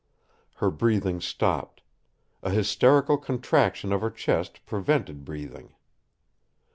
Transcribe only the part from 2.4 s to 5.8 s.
a hysterical contraction of her chest prevented breathing.